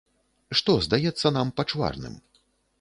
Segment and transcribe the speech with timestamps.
[0.59, 2.19] Што здаецца нам пачварным?